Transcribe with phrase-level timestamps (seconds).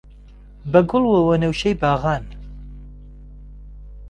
[0.71, 2.23] بە گوڵ و وەنەوشەی باغان